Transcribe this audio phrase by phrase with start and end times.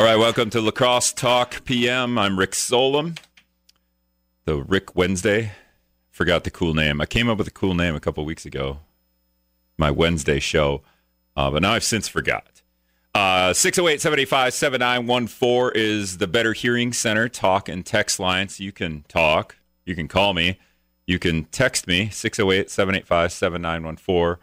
[0.00, 2.16] All right, welcome to La Crosse Talk PM.
[2.16, 3.16] I'm Rick Solem.
[4.46, 5.52] The Rick Wednesday.
[6.10, 7.02] Forgot the cool name.
[7.02, 8.78] I came up with a cool name a couple weeks ago.
[9.76, 10.80] My Wednesday show,
[11.36, 12.62] uh, but now I've since forgot.
[13.14, 18.48] Uh, 608 785 7914 is the Better Hearing Center talk and text line.
[18.48, 20.58] So you can talk, you can call me,
[21.06, 24.42] you can text me 608 785 7914.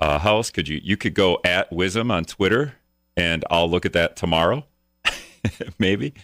[0.00, 0.80] Uh, how else could you?
[0.82, 2.74] You could go at WIZM on Twitter,
[3.16, 4.64] and I'll look at that tomorrow.
[5.78, 6.14] maybe.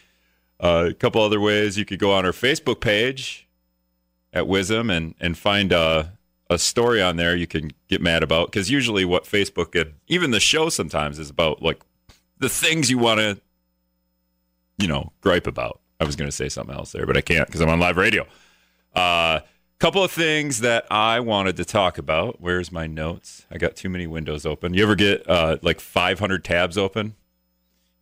[0.61, 3.49] Uh, a couple other ways you could go on our Facebook page
[4.33, 6.13] at WIZM and and find a,
[6.49, 10.31] a story on there you can get mad about because usually what Facebook and even
[10.31, 11.83] the show sometimes is about like
[12.39, 13.41] the things you want to
[14.79, 15.81] you know gripe about.
[16.01, 17.97] I was going to say something else there, but I can't because I'm on live
[17.97, 18.27] radio.
[18.95, 19.41] A uh,
[19.79, 22.41] couple of things that I wanted to talk about.
[22.41, 23.47] Where's my notes?
[23.51, 24.75] I got too many windows open.
[24.75, 27.15] You ever get uh, like 500 tabs open?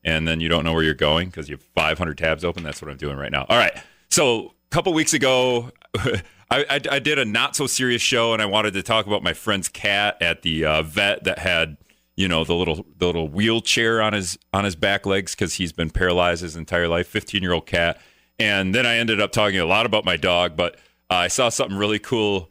[0.05, 2.63] And then you don't know where you're going because you have 500 tabs open.
[2.63, 3.47] That's what I'm doing right now.
[3.49, 3.77] All right.
[4.11, 8.43] So a couple weeks ago, I, I, I, did a not so serious show, and
[8.43, 11.79] I wanted to talk about my friend's cat at the uh, vet that had
[12.17, 15.73] you know the little the little wheelchair on his on his back legs because he's
[15.73, 17.09] been paralyzed his entire life.
[17.09, 18.01] 15 year old cat.
[18.39, 20.75] And then I ended up talking a lot about my dog, but
[21.11, 22.51] uh, I saw something really cool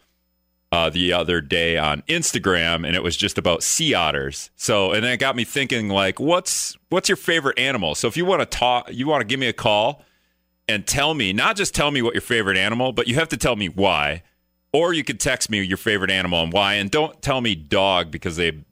[0.72, 4.52] uh, the other day on Instagram, and it was just about sea otters.
[4.56, 7.96] So, and then it got me thinking, like, what's what's your favorite animal?
[7.96, 10.04] So, if you want to talk, you want to give me a call
[10.68, 13.38] and tell me, not just tell me what your favorite animal, but you have to
[13.38, 14.24] tell me why.
[14.74, 18.10] Or you could text me your favorite animal and why, and don't tell me dog
[18.10, 18.64] because they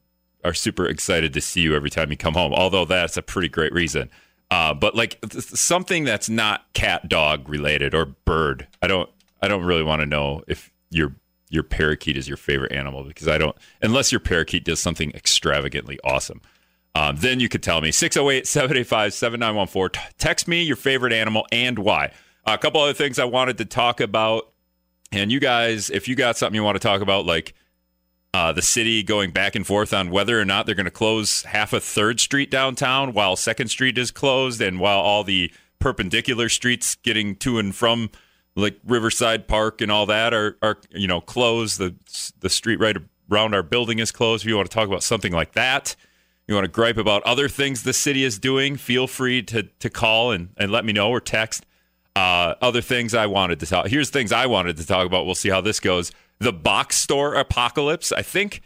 [0.46, 2.54] are super excited to see you every time you come home.
[2.54, 4.10] Although that's a pretty great reason.
[4.50, 8.68] Uh, but like something that's not cat dog related or bird.
[8.82, 9.10] I don't
[9.42, 11.14] I don't really want to know if you're
[11.50, 16.00] your parakeet is your favorite animal because I don't, unless your parakeet does something extravagantly
[16.04, 16.42] awesome.
[16.96, 20.02] Um, then you could tell me 608 785 7914.
[20.18, 22.12] Text me your favorite animal and why.
[22.46, 24.52] a couple other things I wanted to talk about.
[25.12, 27.54] And you guys, if you got something you want to talk about, like
[28.34, 31.44] uh, the city going back and forth on whether or not they're going to close
[31.44, 36.50] half of Third Street downtown while Second Street is closed, and while all the perpendicular
[36.50, 38.10] streets getting to and from
[38.60, 41.80] like Riverside Park and all that are are you know closed.
[41.80, 41.96] The
[42.40, 42.98] the street right
[43.32, 44.44] around our building is closed.
[44.44, 45.96] If you want to talk about something like that,
[46.48, 49.90] you want to gripe about other things the city is doing, feel free to to
[49.90, 51.66] call and, and let me know or text.
[52.16, 53.88] Uh, other things I wanted to talk.
[53.88, 55.26] Here's things I wanted to talk about.
[55.26, 56.12] We'll see how this goes.
[56.40, 58.12] The box store apocalypse.
[58.12, 58.62] I think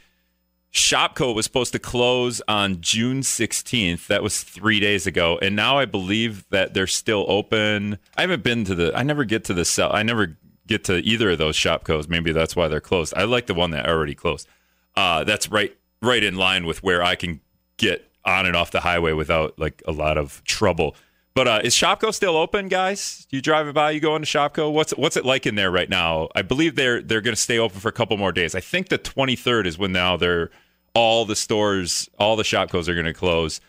[0.73, 4.07] Shopko was supposed to close on June 16th.
[4.07, 5.37] That was three days ago.
[5.39, 7.99] And now I believe that they're still open.
[8.17, 9.91] I haven't been to the, I never get to the cell.
[9.93, 10.35] I never
[10.65, 12.09] get to either of those Shopkos.
[12.09, 13.13] Maybe that's why they're closed.
[13.15, 14.47] I like the one that already closed.
[14.95, 17.39] Uh, that's right, right in line with where I can
[17.77, 20.95] get on and off the highway without like a lot of trouble.
[21.35, 23.27] But uh, is Shopko still open, guys?
[23.31, 24.71] You driving by, you go into Shopko.
[24.71, 26.29] What's what's it like in there right now?
[26.35, 28.53] I believe they're they're going to stay open for a couple more days.
[28.53, 30.51] I think the 23rd is when now they're
[30.95, 33.59] all the stores, all the Shopkos are going to close.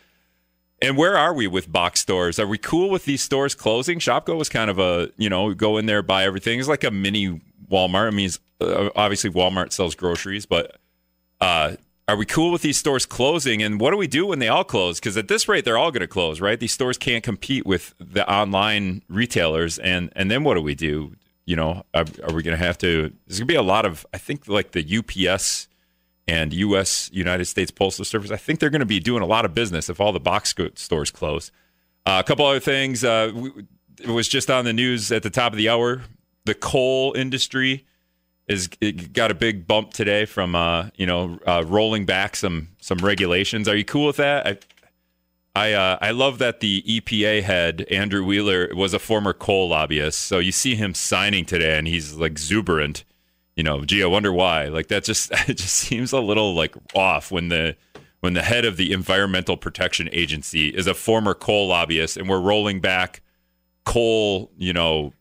[0.81, 2.37] And where are we with box stores?
[2.37, 3.99] Are we cool with these stores closing?
[3.99, 6.59] Shopko was kind of a, you know, go in there, buy everything.
[6.59, 7.41] It's like a mini
[7.71, 8.07] Walmart.
[8.07, 8.29] I mean,
[8.61, 10.77] uh, obviously Walmart sells groceries, but
[11.41, 11.75] uh,
[12.07, 13.63] are we cool with these stores closing?
[13.63, 14.99] And what do we do when they all close?
[14.99, 16.59] Because at this rate, they're all going to close, right?
[16.59, 19.79] These stores can't compete with the online retailers.
[19.79, 21.15] And and then what do we do?
[21.45, 23.11] You know, are, are we going to have to?
[23.27, 25.67] There's going to be a lot of, I think, like the UPS
[26.27, 27.09] and U.S.
[27.13, 28.31] United States Postal Service.
[28.31, 30.53] I think they're going to be doing a lot of business if all the box
[30.75, 31.51] stores close.
[32.05, 33.03] Uh, a couple other things.
[33.03, 33.31] Uh,
[33.99, 36.03] it was just on the news at the top of the hour.
[36.45, 37.85] The coal industry
[38.47, 42.99] is got a big bump today from uh, you know uh, rolling back some some
[42.99, 43.67] regulations.
[43.67, 44.45] Are you cool with that?
[44.45, 44.57] I
[45.55, 50.19] I, uh, I love that the EPA head Andrew Wheeler was a former coal lobbyist.
[50.19, 53.05] So you see him signing today, and he's like exuberant
[53.55, 54.65] you know, gee, I wonder why.
[54.65, 57.75] Like that just it just seems a little like off when the
[58.19, 62.39] when the head of the Environmental Protection Agency is a former coal lobbyist, and we're
[62.39, 63.21] rolling back
[63.83, 65.13] coal, you know,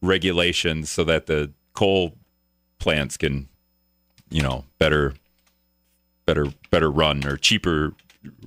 [0.00, 2.14] regulations so that the coal
[2.78, 3.48] plants can,
[4.30, 5.14] you know, better,
[6.24, 7.92] better, better run or cheaper,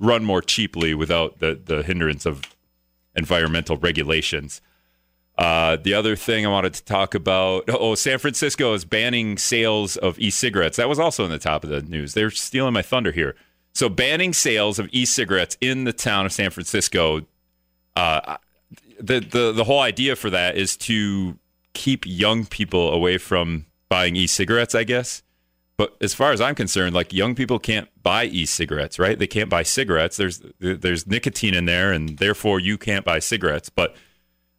[0.00, 2.42] run more cheaply without the the hindrance of
[3.14, 4.60] environmental regulations.
[5.38, 9.96] Uh, the other thing I wanted to talk about oh, San Francisco is banning sales
[9.96, 10.76] of e cigarettes.
[10.76, 12.14] That was also in the top of the news.
[12.14, 13.34] They're stealing my thunder here.
[13.72, 17.22] So, banning sales of e cigarettes in the town of San Francisco.
[17.96, 18.36] Uh,
[19.00, 21.38] the, the, the whole idea for that is to
[21.74, 25.22] keep young people away from buying e cigarettes, I guess.
[25.76, 29.18] But as far as I'm concerned, like young people can't buy e-cigarettes, right?
[29.18, 30.16] They can't buy cigarettes.
[30.16, 33.68] There's there's nicotine in there, and therefore you can't buy cigarettes.
[33.68, 33.96] But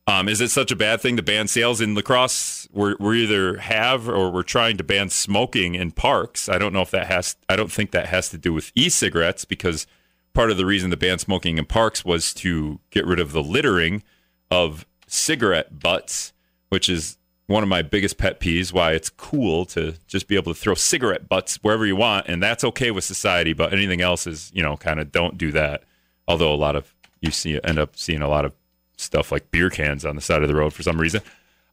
[0.05, 2.67] um, is it such a bad thing to ban sales in La Crosse?
[2.73, 6.50] We're, we either have or we're trying to ban smoking in parks.
[6.50, 7.38] I don't know if that has.
[7.47, 9.88] I don't think that has to do with e-cigarettes because
[10.33, 13.44] part of the reason to ban smoking in parks was to get rid of the
[13.44, 14.03] littering
[14.51, 16.33] of cigarette butts,
[16.67, 17.17] which is
[17.47, 18.73] one of my biggest pet peeves.
[18.73, 22.44] Why it's cool to just be able to throw cigarette butts wherever you want, and
[22.44, 23.53] that's okay with society.
[23.53, 25.83] But anything else is, you know, kind of don't do that.
[26.27, 28.53] Although a lot of you see end up seeing a lot of
[28.98, 31.22] stuff like beer cans on the side of the road for some reason.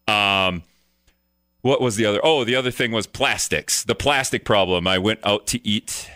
[0.09, 0.63] Um,
[1.63, 2.21] what was the other?
[2.23, 3.85] Oh, the other thing was plastics.
[3.85, 4.87] The plastic problem.
[4.87, 6.09] I went out to eat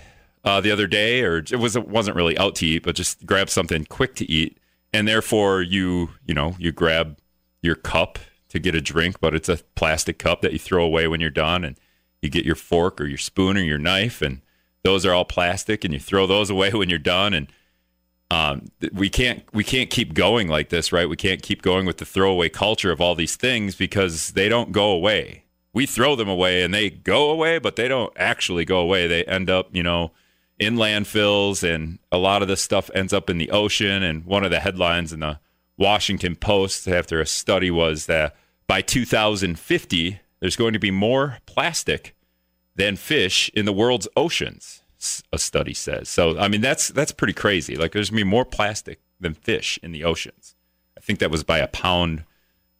[0.44, 3.24] uh, the other day, or it was it wasn't really out to eat, but just
[3.26, 4.58] grab something quick to eat,
[4.92, 7.18] and therefore you you know you grab
[7.62, 8.18] your cup
[8.48, 11.30] to get a drink, but it's a plastic cup that you throw away when you're
[11.30, 11.76] done, and
[12.22, 14.40] you get your fork or your spoon or your knife, and
[14.82, 17.48] those are all plastic, and you throw those away when you're done, and
[18.30, 21.08] um, we can't we can't keep going like this, right?
[21.08, 24.72] We can't keep going with the throwaway culture of all these things because they don't
[24.72, 25.44] go away.
[25.72, 29.06] We throw them away and they go away, but they don't actually go away.
[29.06, 30.12] They end up, you know,
[30.58, 34.02] in landfills, and a lot of this stuff ends up in the ocean.
[34.02, 35.40] And one of the headlines in the
[35.76, 38.36] Washington Post after a study was that
[38.66, 42.14] by 2050, there's going to be more plastic
[42.76, 44.83] than fish in the world's oceans
[45.32, 46.08] a study says.
[46.08, 47.76] So I mean that's that's pretty crazy.
[47.76, 50.54] Like there's gonna be more plastic than fish in the oceans.
[50.96, 52.24] I think that was by a pound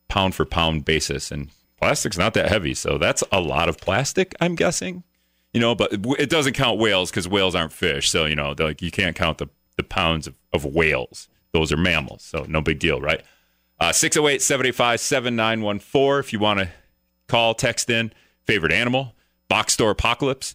[0.08, 4.34] pound for pound basis, and plastic's not that heavy, so that's a lot of plastic.
[4.40, 5.02] I'm guessing,
[5.52, 8.10] you know, but it doesn't count whales because whales aren't fish.
[8.10, 11.28] So you know, like you can't count the the pounds of, of whales.
[11.52, 13.22] Those are mammals, so no big deal, right?
[13.80, 16.68] Uh, 608 785 7914 if you want to
[17.28, 18.12] call, text in.
[18.44, 19.14] Favorite animal,
[19.48, 20.54] box store apocalypse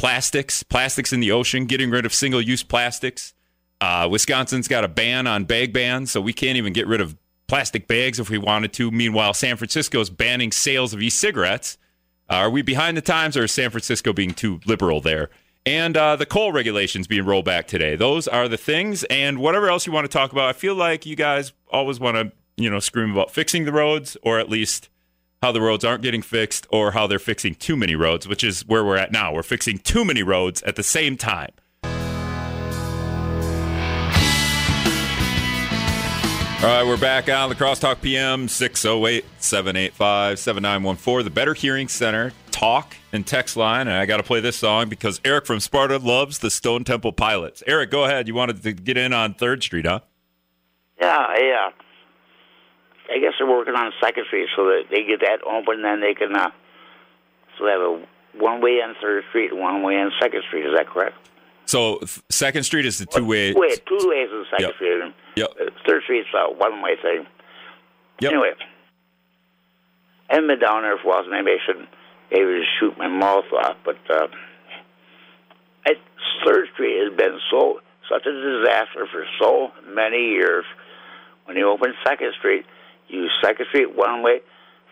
[0.00, 3.34] plastics, plastics in the ocean, getting rid of single use plastics.
[3.82, 7.18] Uh, Wisconsin's got a ban on bag bans, so we can't even get rid of
[7.48, 8.90] plastic bags if we wanted to.
[8.90, 11.76] Meanwhile, San Francisco is banning sales of e cigarettes.
[12.30, 15.28] Uh, are we behind the times, or is San Francisco being too liberal there?
[15.66, 17.94] And uh, the coal regulations being rolled back today.
[17.94, 19.04] Those are the things.
[19.04, 22.16] And whatever else you want to talk about, I feel like you guys always want
[22.16, 24.88] to, you know, scream about fixing the roads or at least
[25.42, 28.66] how the roads aren't getting fixed or how they're fixing too many roads, which is
[28.66, 29.32] where we're at now.
[29.32, 31.50] We're fixing too many roads at the same time.
[36.62, 42.34] All right, we're back on the Crosstalk PM 608 785 7914, the Better Hearing Center
[42.50, 43.88] talk and text line.
[43.88, 47.12] And I got to play this song because Eric from Sparta loves the Stone Temple
[47.12, 47.62] Pilots.
[47.66, 48.28] Eric, go ahead.
[48.28, 50.00] You wanted to get in on 3rd Street, huh?
[51.00, 51.70] Yeah, yeah.
[53.08, 56.14] I guess they're working on Second Street so that they get that open, then they
[56.14, 56.34] can.
[56.34, 56.50] Uh,
[57.58, 60.66] so they have a one way on Third Street and one way on Second Street.
[60.66, 61.16] Is that correct?
[61.66, 63.52] So Second Street is the two way.
[63.52, 64.74] Wait, two ways on Second yep.
[64.74, 65.14] Street.
[65.36, 65.50] Yep.
[65.86, 67.26] Third Street's a one way thing.
[68.20, 68.32] Yep.
[68.32, 68.52] Anyway,
[70.28, 71.86] I haven't been down there for a while, so maybe I should
[72.30, 73.76] maybe just shoot my mouth off.
[73.84, 74.28] But uh,
[75.86, 75.94] I,
[76.44, 77.80] Third Street has been so
[78.10, 80.64] such a disaster for so many years.
[81.44, 82.64] When you open Second Street,
[83.10, 84.40] use Second Street one way,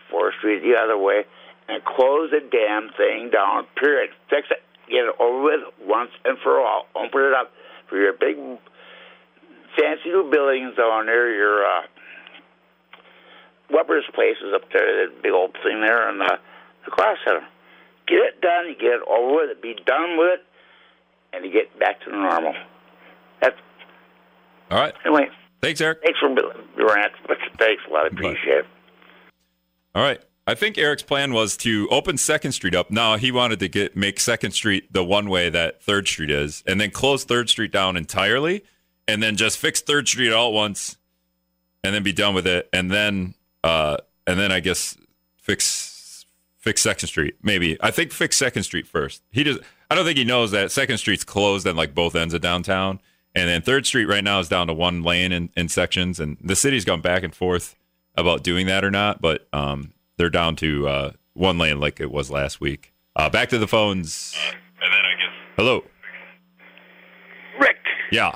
[0.09, 1.25] Fourth Street the other way,
[1.67, 3.65] and close the damn thing down.
[3.75, 4.11] Period.
[4.29, 4.61] Fix it.
[4.89, 6.87] Get it over with once and for all.
[6.95, 7.51] Open it up
[7.87, 8.37] for your big,
[9.77, 11.31] fancy new buildings down there.
[11.33, 11.81] Your uh,
[13.69, 16.39] Weber's place is up there, that big old thing there, and the,
[16.85, 17.45] the cross center.
[18.07, 18.67] Get it done.
[18.67, 19.51] You get it over with.
[19.51, 19.61] It.
[19.61, 20.45] Be done with it,
[21.33, 22.55] and you get back to normal.
[23.41, 23.55] That's
[24.71, 24.93] all right.
[25.05, 25.29] Anyway.
[25.61, 25.99] Thanks, Eric.
[26.03, 26.29] Thanks for
[26.97, 27.17] answer.
[27.57, 28.05] Thanks a lot.
[28.05, 28.65] I appreciate it.
[29.95, 30.21] All right.
[30.47, 32.89] I think Eric's plan was to open Second Street up.
[32.89, 36.63] No, he wanted to get make Second Street the one way that Third Street is,
[36.65, 38.63] and then close Third Street down entirely,
[39.07, 40.97] and then just fix Third Street all at once,
[41.83, 44.97] and then be done with it, and then uh, and then I guess
[45.37, 46.25] fix
[46.57, 47.35] fix Second Street.
[47.43, 49.21] Maybe I think fix Second Street first.
[49.29, 49.59] He does.
[49.91, 53.01] I don't think he knows that Second Street's closed on like both ends of downtown,
[53.35, 56.37] and then Third Street right now is down to one lane in, in sections, and
[56.41, 57.75] the city's gone back and forth
[58.15, 62.11] about doing that or not, but um, they're down to uh, one lane like it
[62.11, 62.93] was last week.
[63.15, 64.35] Uh, back to the phones.
[64.37, 64.51] Uh,
[64.83, 65.35] and then I guess.
[65.55, 65.83] Hello.
[67.59, 67.77] Rick.
[68.11, 68.31] Yeah.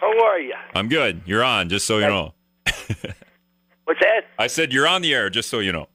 [0.00, 0.54] How are you?
[0.74, 1.22] I'm good.
[1.26, 2.34] You're on, just so you know.
[3.84, 4.22] What's that?
[4.38, 5.88] I said you're on the air, just so you know.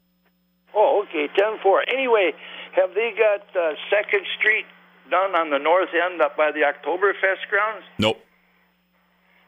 [0.76, 1.28] Oh, okay.
[1.38, 1.90] 10 4.
[1.90, 2.32] Anyway,
[2.76, 4.66] have they got uh, Second Street
[5.12, 7.84] done on the north end up by the Oktoberfest grounds?
[8.00, 8.18] Nope.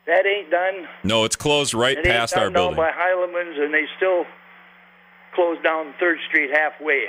[0.06, 0.88] That ain't done.
[1.04, 2.76] No, it's closed right it past our building.
[2.76, 4.26] By Heileman's, and they still
[5.34, 7.06] closed down Third Street halfway.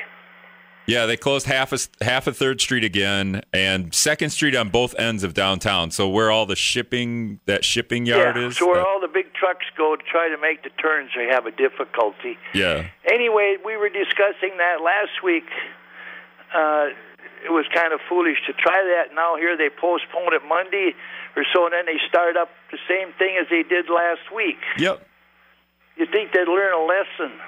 [0.86, 4.94] Yeah, they closed half of half of Third Street again, and Second Street on both
[4.98, 5.90] ends of downtown.
[5.90, 8.58] So where all the shipping that shipping yard yeah, is.
[8.58, 11.26] so where that- all the big trucks go to try to make the turns, they
[11.26, 12.38] have a difficulty.
[12.52, 12.86] yeah.
[13.10, 15.44] Anyway, we were discussing that last week.
[16.54, 16.88] Uh,
[17.44, 19.14] it was kind of foolish to try that.
[19.14, 20.94] Now here they postpone it Monday
[21.36, 24.58] or so, and then they start up the same thing as they did last week.
[24.78, 25.06] Yep.
[25.96, 27.38] You think they'd learn a lesson?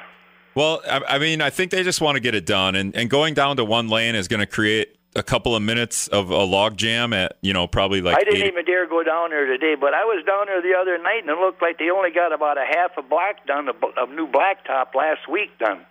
[0.55, 3.11] Well, I, I mean, I think they just want to get it done, and, and
[3.11, 6.45] going down to one lane is going to create a couple of minutes of a
[6.45, 9.47] log jam at you know probably like I didn't eight- even dare go down there
[9.47, 12.11] today, but I was down there the other night, and it looked like they only
[12.11, 15.85] got about a half a block done, a, bl- a new blacktop last week done.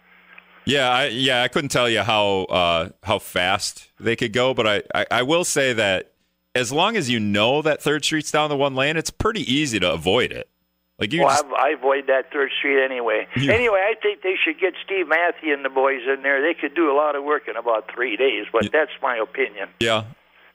[0.66, 4.68] Yeah, I, yeah, I couldn't tell you how uh, how fast they could go, but
[4.68, 6.12] I, I, I will say that
[6.56, 9.80] as long as you know that Third Street's down the one lane, it's pretty easy
[9.80, 10.50] to avoid it.
[10.98, 13.28] Like you Well, just, I, I avoid that Third Street anyway.
[13.36, 16.42] You- Anyway, I think they should get Steve Matthew and the boys in there.
[16.42, 19.68] They could do a lot of work in about three days, but that's my opinion.
[19.82, 20.06] yeah,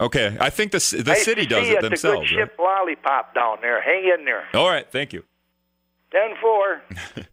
[0.00, 0.36] okay.
[0.40, 2.30] I think the the I city does see it at the themselves.
[2.30, 2.48] Good right?
[2.48, 3.82] Ship Lollipop down there.
[3.82, 4.44] Hang in there.
[4.54, 5.24] All right, thank you.
[6.10, 6.82] Ten four.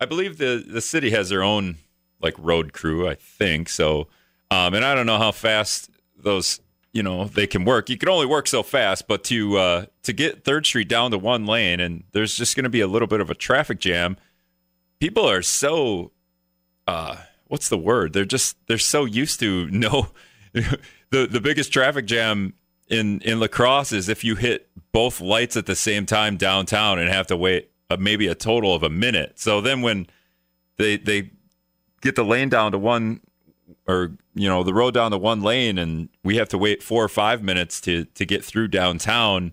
[0.00, 1.76] I believe the the city has their own
[2.24, 3.08] like road crew.
[3.08, 4.08] I think so,
[4.50, 6.60] um, and I don't know how fast those
[6.92, 7.88] you know they can work.
[7.88, 11.18] You can only work so fast, but to uh, to get Third Street down to
[11.18, 14.16] one lane, and there's just going to be a little bit of a traffic jam.
[14.98, 16.12] People are so
[16.86, 17.16] uh,
[17.46, 18.12] what's the word?
[18.12, 20.08] They're just they're so used to no.
[20.52, 22.54] the the biggest traffic jam
[22.88, 26.98] in in La Crosse is if you hit both lights at the same time downtown
[26.98, 29.38] and have to wait uh, maybe a total of a minute.
[29.38, 30.06] So then when
[30.76, 31.30] they they
[32.04, 33.20] get the lane down to one
[33.88, 37.04] or you know the road down to one lane and we have to wait 4
[37.04, 39.52] or 5 minutes to to get through downtown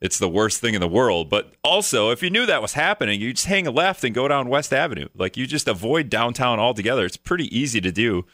[0.00, 1.28] it's the worst thing in the world.
[1.28, 4.48] But also if you knew that was happening you just hang left and go down
[4.48, 5.08] west avenue.
[5.14, 7.04] Like you just avoid downtown altogether.
[7.04, 8.24] It's pretty easy to do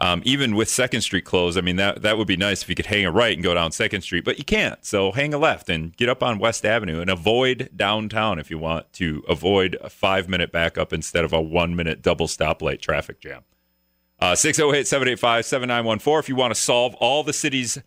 [0.00, 2.74] um, even with second street closed i mean that that would be nice if you
[2.74, 5.38] could hang a right and go down second street but you can't so hang a
[5.38, 9.76] left and get up on west avenue and avoid downtown if you want to avoid
[9.80, 13.42] a five minute backup instead of a one minute double stoplight traffic jam
[14.20, 16.18] uh, 608 785 7914.
[16.18, 17.78] If you want to solve all the city's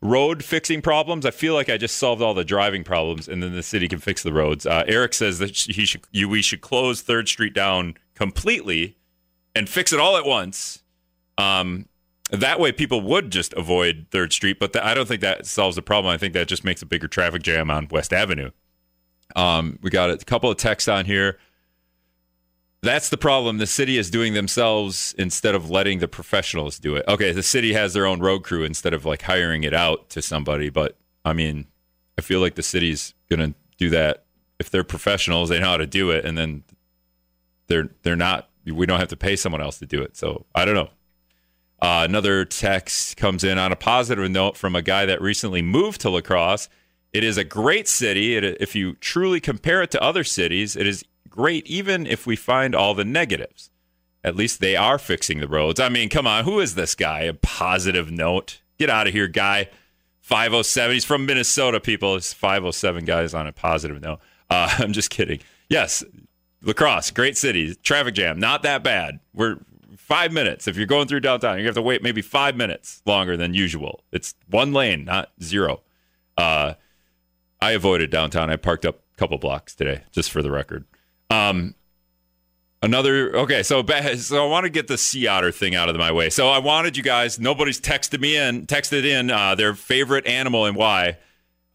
[0.00, 3.54] road fixing problems, I feel like I just solved all the driving problems and then
[3.54, 4.66] the city can fix the roads.
[4.66, 8.96] Uh, Eric says that he should, you, we should close 3rd Street down completely
[9.54, 10.82] and fix it all at once.
[11.38, 11.88] Um,
[12.30, 15.76] that way people would just avoid 3rd Street, but th- I don't think that solves
[15.76, 16.12] the problem.
[16.12, 18.50] I think that just makes a bigger traffic jam on West Avenue.
[19.36, 21.38] Um, we got a couple of texts on here.
[22.82, 23.58] That's the problem.
[23.58, 27.04] The city is doing themselves instead of letting the professionals do it.
[27.08, 30.20] Okay, the city has their own road crew instead of like hiring it out to
[30.20, 30.68] somebody.
[30.68, 31.66] But I mean,
[32.18, 34.24] I feel like the city's gonna do that
[34.58, 35.48] if they're professionals.
[35.48, 36.62] They know how to do it, and then
[37.68, 38.50] they're they're not.
[38.66, 40.14] We don't have to pay someone else to do it.
[40.16, 40.90] So I don't know.
[41.80, 46.00] Uh, another text comes in on a positive note from a guy that recently moved
[46.00, 46.68] to La Crosse.
[47.12, 48.36] It is a great city.
[48.36, 52.36] It, if you truly compare it to other cities, it is great, even if we
[52.36, 53.70] find all the negatives.
[54.22, 55.78] At least they are fixing the roads.
[55.78, 57.20] I mean, come on, who is this guy?
[57.22, 58.62] A positive note.
[58.78, 59.68] Get out of here, guy.
[60.22, 60.94] 507.
[60.94, 62.16] He's from Minnesota, people.
[62.16, 64.20] It's 507 guys on a positive note.
[64.48, 65.40] Uh, I'm just kidding.
[65.68, 66.02] Yes,
[66.62, 67.74] La Crosse, great city.
[67.74, 69.20] Traffic jam, not that bad.
[69.34, 69.58] We're
[70.04, 70.68] five minutes.
[70.68, 74.04] If you're going through downtown, you have to wait maybe five minutes longer than usual.
[74.12, 75.80] It's one lane, not zero.
[76.36, 76.74] Uh,
[77.60, 78.50] I avoided downtown.
[78.50, 80.84] I parked up a couple blocks today, just for the record.
[81.30, 81.74] Um,
[82.82, 83.62] another okay.
[83.62, 83.82] So
[84.16, 86.28] so I want to get the sea otter thing out of my way.
[86.28, 87.38] So I wanted you guys.
[87.38, 91.16] Nobody's texted me in, texted in uh, their favorite animal and why.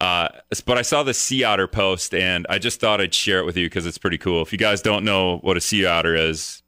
[0.00, 0.28] Uh,
[0.64, 3.56] but I saw the sea otter post and I just thought I'd share it with
[3.56, 4.40] you because it's pretty cool.
[4.40, 6.62] If you guys don't know what a sea otter is,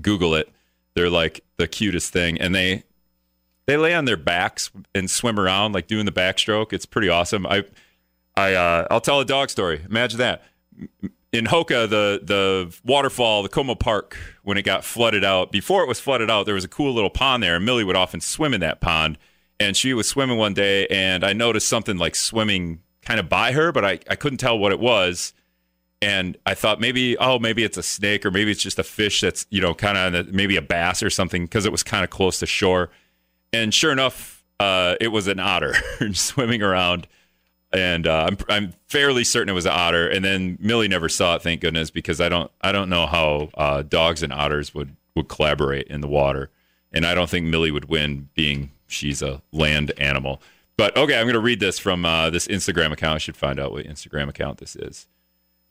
[0.00, 0.50] Google it.
[0.96, 2.82] They're like the cutest thing, and they
[3.66, 6.72] they lay on their backs and swim around like doing the backstroke.
[6.72, 7.46] It's pretty awesome.
[7.46, 7.64] I
[8.36, 9.82] I uh, I'll tell a dog story.
[9.88, 10.42] Imagine that
[11.32, 15.52] in Hokah, the the waterfall, the Como Park, when it got flooded out.
[15.52, 17.96] Before it was flooded out, there was a cool little pond there, and Millie would
[17.96, 19.18] often swim in that pond.
[19.58, 23.52] And she was swimming one day, and I noticed something like swimming kind of by
[23.52, 25.32] her, but I, I couldn't tell what it was.
[26.02, 29.20] And I thought maybe, oh, maybe it's a snake, or maybe it's just a fish
[29.22, 32.10] that's you know kind of maybe a bass or something because it was kind of
[32.10, 32.90] close to shore.
[33.52, 35.74] And sure enough, uh, it was an otter
[36.12, 37.06] swimming around
[37.72, 40.08] and uh, I'm I'm fairly certain it was an otter.
[40.08, 43.50] And then Millie never saw it, thank goodness, because I don't I don't know how
[43.54, 46.50] uh, dogs and otters would would collaborate in the water,
[46.92, 50.40] and I don't think Millie would win, being she's a land animal.
[50.76, 53.16] But okay, I'm going to read this from uh, this Instagram account.
[53.16, 55.06] I should find out what Instagram account this is.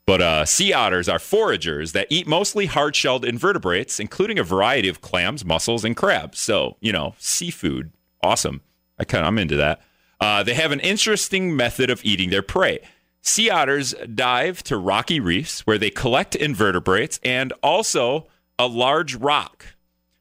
[0.06, 4.88] But uh, sea otters are foragers that eat mostly hard shelled invertebrates, including a variety
[4.88, 6.38] of clams, mussels, and crabs.
[6.38, 7.90] So, you know, seafood.
[8.22, 8.60] Awesome.
[8.98, 9.82] I kind of, I'm into that.
[10.20, 12.78] Uh, they have an interesting method of eating their prey.
[13.20, 19.74] Sea otters dive to rocky reefs where they collect invertebrates and also a large rock.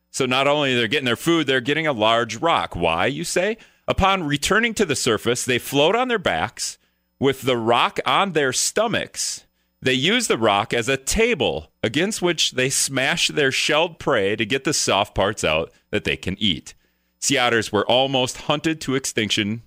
[0.10, 2.76] So not only they're getting their food, they're getting a large rock.
[2.76, 3.58] Why, you say?
[3.88, 6.80] Upon returning to the surface, they float on their backs
[7.20, 9.45] with the rock on their stomachs.
[9.82, 14.46] They use the rock as a table against which they smash their shelled prey to
[14.46, 16.74] get the soft parts out that they can eat.
[17.20, 19.62] Sea otters were almost hunted to extinction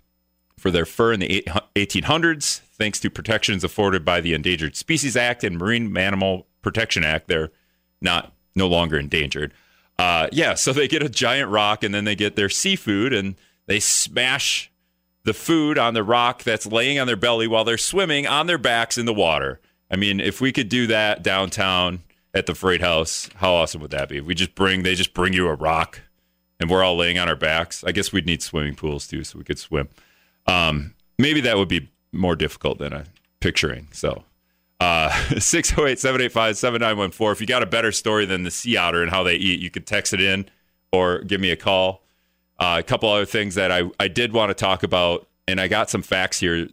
[0.59, 1.45] for their fur in the
[1.77, 7.29] 1800s, thanks to protections afforded by the Endangered Species Act and Marine Mammal Protection Act.
[7.29, 7.51] They're
[8.01, 9.55] not no longer endangered.
[9.99, 13.35] Uh, yeah, so they get a giant rock and then they get their seafood and
[13.67, 14.71] they smash
[15.25, 18.59] the food on the rock that's laying on their belly while they're swimming on their
[18.59, 19.61] backs in the water.
[19.91, 22.01] I mean, if we could do that downtown
[22.35, 24.19] at the freight house, how awesome would that be?
[24.19, 26.01] If we just bring they just bring you a rock
[26.61, 27.85] and we're all laying on our backs.
[27.85, 29.89] I guess we'd need swimming pools too, so we could swim.
[30.47, 33.07] Um, maybe that would be more difficult than I'm
[33.41, 33.89] picturing.
[33.93, 34.25] So,
[34.81, 37.33] uh, 608 785 7914.
[37.33, 39.71] If you got a better story than the sea otter and how they eat, you
[39.71, 40.47] could text it in
[40.93, 42.03] or give me a call.
[42.59, 45.69] Uh, a couple other things that I, I did want to talk about, and I
[45.69, 46.69] got some facts here.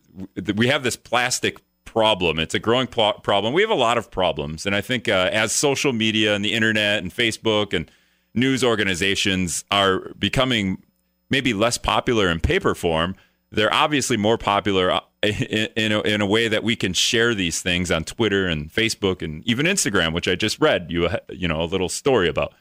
[0.56, 1.60] We have this plastic
[1.96, 2.40] problem.
[2.40, 3.54] It's a growing pl- problem.
[3.54, 4.66] We have a lot of problems.
[4.66, 7.90] And I think uh, as social media and the internet and Facebook and
[8.34, 10.84] news organizations are becoming
[11.30, 13.16] maybe less popular in paper form,
[13.50, 17.34] they're obviously more popular uh, in, in, a, in a way that we can share
[17.34, 21.48] these things on Twitter and Facebook and even Instagram, which I just read you you
[21.48, 22.54] know a little story about.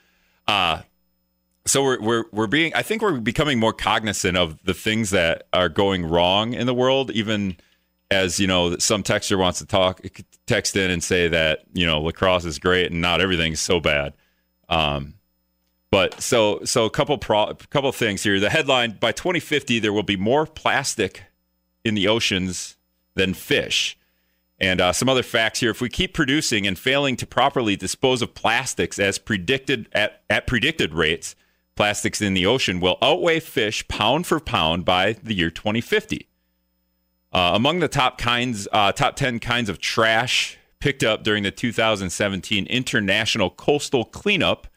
[0.46, 0.82] Uh,
[1.66, 5.48] so we're we're we're being I think we're becoming more cognizant of the things that
[5.52, 7.56] are going wrong in the world, even
[8.10, 10.00] as you know some texter wants to talk
[10.46, 13.80] text in and say that you know La Crosse is great and not everything's so
[13.80, 14.14] bad.
[14.68, 15.14] Um,
[15.90, 18.40] but so so a couple pro, couple things here.
[18.40, 21.22] The headline: By 2050, there will be more plastic
[21.84, 22.76] in the oceans
[23.14, 23.96] than fish.
[24.58, 28.22] And uh, some other facts here: If we keep producing and failing to properly dispose
[28.22, 31.36] of plastics as predicted at, at predicted rates,
[31.76, 36.28] plastics in the ocean will outweigh fish pound for pound by the year 2050.
[37.34, 41.50] Uh, among the top kinds, uh, top 10 kinds of trash picked up during the
[41.50, 44.68] 2017 International Coastal Cleanup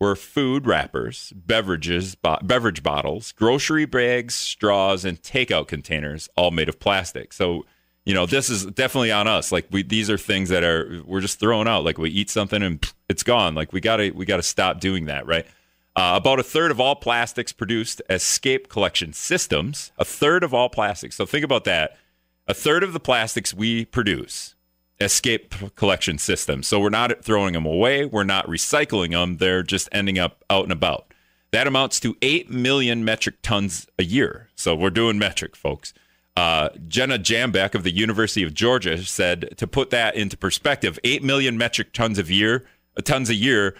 [0.00, 6.70] were food wrappers, beverages, bo- beverage bottles, grocery bags, straws, and takeout containers, all made
[6.70, 7.32] of plastic.
[7.32, 7.66] So,
[8.06, 9.52] you know, this is definitely on us.
[9.52, 11.84] Like we, these are things that are we're just throwing out.
[11.84, 13.54] Like we eat something and it's gone.
[13.54, 15.46] Like we gotta we gotta stop doing that, right?
[15.94, 19.92] Uh, about a third of all plastics produced escape collection systems.
[19.98, 21.16] A third of all plastics.
[21.16, 21.98] So think about that.
[22.46, 24.54] A third of the plastics we produce
[25.00, 26.66] escape collection systems.
[26.66, 30.64] So we're not throwing them away, we're not recycling them, they're just ending up out
[30.64, 31.12] and about.
[31.50, 34.48] That amounts to 8 million metric tons a year.
[34.54, 35.92] So we're doing metric, folks.
[36.34, 41.22] Uh, Jenna Jambeck of the University of Georgia said to put that into perspective, 8
[41.22, 42.64] million metric tons of year,
[43.04, 43.76] tons a year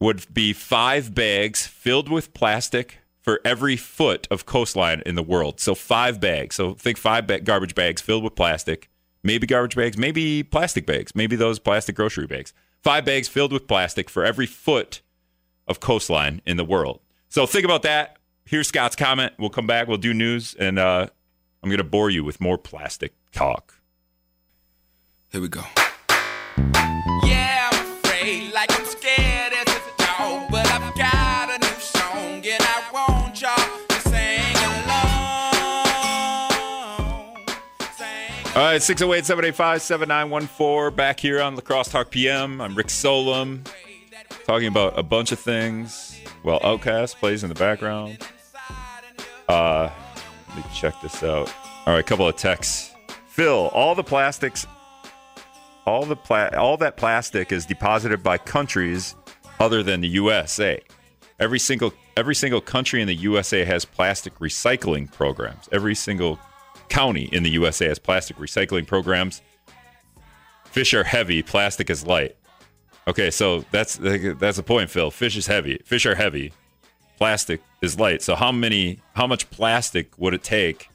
[0.00, 5.60] would be five bags filled with plastic for every foot of coastline in the world.
[5.60, 6.56] So five bags.
[6.56, 8.90] So think five ba- garbage bags filled with plastic
[9.24, 12.52] maybe garbage bags, maybe plastic bags, maybe those plastic grocery bags.
[12.82, 15.00] Five bags filled with plastic for every foot
[15.66, 17.00] of coastline in the world.
[17.30, 18.18] So think about that.
[18.44, 19.32] Here's Scott's comment.
[19.38, 19.88] We'll come back.
[19.88, 21.08] We'll do news, and uh,
[21.62, 23.80] I'm going to bore you with more plastic talk.
[25.30, 25.62] Here we go.
[27.24, 27.33] Yeah,
[38.56, 40.94] All right, 608 785 7914.
[40.94, 42.60] Back here on La Crosse Talk PM.
[42.60, 43.64] I'm Rick Solem,
[44.46, 46.20] talking about a bunch of things.
[46.44, 48.18] Well, OutKast plays in the background.
[49.48, 49.90] Uh,
[50.50, 51.52] let me check this out.
[51.84, 52.94] All right, a couple of texts.
[53.26, 54.68] Phil, all the plastics,
[55.84, 59.16] all the pla- all that plastic is deposited by countries
[59.58, 60.80] other than the USA.
[61.40, 65.68] Every single every single country in the USA has plastic recycling programs.
[65.72, 66.38] Every single
[66.88, 69.42] county in the USA has plastic recycling programs.
[70.66, 72.36] Fish are heavy, plastic is light.
[73.06, 75.10] Okay, so that's that's the point, Phil.
[75.10, 75.78] Fish is heavy.
[75.84, 76.52] Fish are heavy.
[77.18, 78.22] Plastic is light.
[78.22, 80.88] So how many how much plastic would it take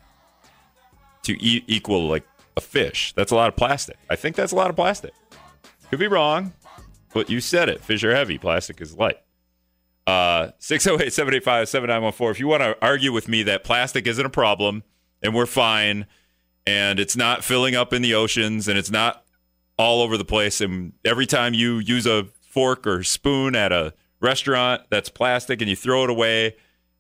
[1.24, 2.26] to e- equal like
[2.58, 3.14] a fish?
[3.14, 3.98] That's a lot of plastic.
[4.10, 5.14] I think that's a lot of plastic.
[5.90, 6.54] Could be wrong,
[7.14, 7.82] but you said it.
[7.82, 9.20] Fish are heavy, plastic is light.
[10.08, 12.32] Uh 608 785 7914.
[12.32, 14.84] If you want to argue with me that plastic isn't a problem
[15.22, 16.06] and we're fine
[16.66, 19.26] and it's not filling up in the oceans and it's not
[19.78, 20.62] all over the place.
[20.62, 25.70] And every time you use a fork or spoon at a restaurant that's plastic and
[25.70, 26.56] you throw it away,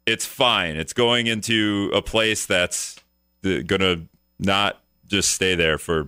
[0.06, 0.76] it's fine.
[0.76, 3.00] It's going into a place that's
[3.44, 4.08] going to
[4.40, 6.08] not just stay there for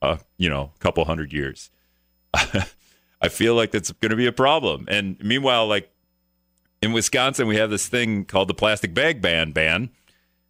[0.00, 1.70] a you know couple hundred years.
[3.20, 4.86] I feel like that's going to be a problem.
[4.88, 5.90] And meanwhile, like
[6.80, 9.90] in Wisconsin, we have this thing called the plastic bag ban ban,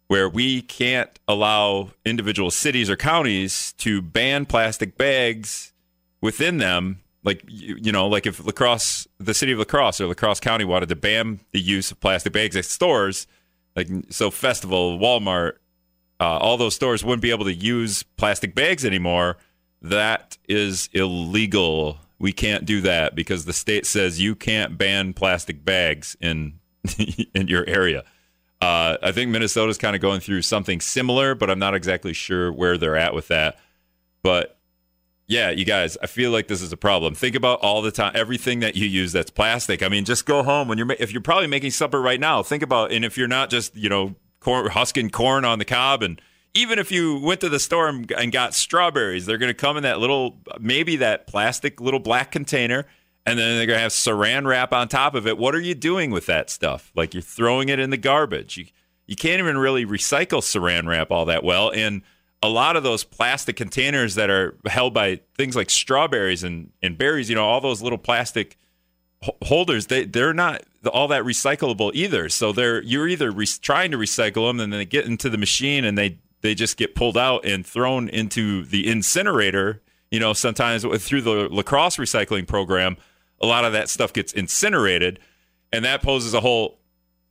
[0.09, 5.71] where we can't allow individual cities or counties to ban plastic bags
[6.19, 6.99] within them.
[7.23, 10.15] Like you, you know, like if La Crosse, the city of La Crosse or La
[10.15, 13.27] Crosse County wanted to ban the use of plastic bags at stores,
[13.75, 15.53] like so, Festival, Walmart,
[16.19, 19.37] uh, all those stores wouldn't be able to use plastic bags anymore.
[19.79, 21.99] That is illegal.
[22.17, 26.59] We can't do that because the state says you can't ban plastic bags in
[27.35, 28.03] in your area.
[28.61, 32.51] Uh, I think Minnesota's kind of going through something similar, but I'm not exactly sure
[32.51, 33.57] where they're at with that.
[34.21, 34.59] But
[35.27, 37.13] yeah, you guys, I feel like this is a problem.
[37.13, 39.83] Think about all the time, everything that you use that's plastic.
[39.83, 42.41] I mean, just go home when you're if you're probably making supper right now.
[42.41, 46.01] Think about, and if you're not just you know corn, husking corn on the cob,
[46.01, 46.19] and
[46.55, 49.77] even if you went to the store and, and got strawberries, they're going to come
[49.77, 52.85] in that little maybe that plastic little black container.
[53.25, 55.37] And then they're gonna have saran wrap on top of it.
[55.37, 56.91] What are you doing with that stuff?
[56.95, 58.57] Like you're throwing it in the garbage.
[58.57, 58.65] You
[59.05, 61.71] you can't even really recycle saran wrap all that well.
[61.71, 62.03] And
[62.41, 66.97] a lot of those plastic containers that are held by things like strawberries and, and
[66.97, 68.57] berries, you know, all those little plastic
[69.43, 72.29] holders, they, they're not all that recyclable either.
[72.29, 75.37] So they're you're either re- trying to recycle them and then they get into the
[75.37, 79.81] machine and they, they just get pulled out and thrown into the incinerator.
[80.11, 82.97] You know, sometimes through the La Crosse recycling program,
[83.41, 85.19] a lot of that stuff gets incinerated.
[85.71, 86.79] And that poses a whole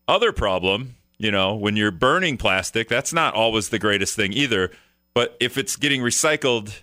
[0.07, 0.95] other problem.
[1.19, 4.71] You know, when you're burning plastic, that's not always the greatest thing either.
[5.15, 6.81] But if it's getting recycled,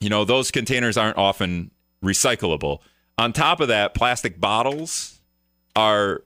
[0.00, 1.70] you know, those containers aren't often
[2.02, 2.80] recyclable.
[3.16, 5.20] On top of that, plastic bottles
[5.76, 6.22] are,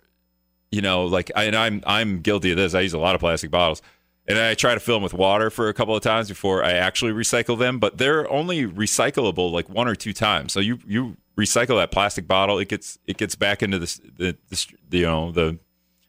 [0.70, 2.74] you know, like, and I'm I'm guilty of this.
[2.74, 3.82] I use a lot of plastic bottles,
[4.26, 6.72] and I try to fill them with water for a couple of times before I
[6.72, 7.78] actually recycle them.
[7.78, 10.52] But they're only recyclable like one or two times.
[10.52, 14.36] So you you recycle that plastic bottle, it gets it gets back into the the,
[14.50, 15.58] the you know the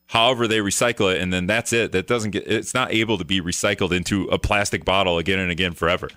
[0.07, 1.91] however they recycle it and then that's it.
[1.91, 5.51] That doesn't get it's not able to be recycled into a plastic bottle again and
[5.51, 6.09] again forever.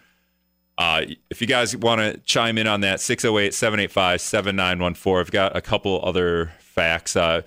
[0.79, 5.99] Uh, if you guys want to chime in on that 608-785-7914 i've got a couple
[6.05, 7.17] other facts.
[7.17, 7.41] Uh,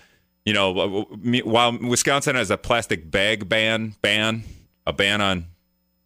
[0.46, 1.06] you know
[1.44, 4.44] while wisconsin has a plastic bag ban ban
[4.88, 5.46] a ban on